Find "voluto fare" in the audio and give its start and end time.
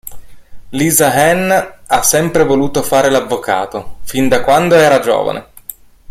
2.43-3.11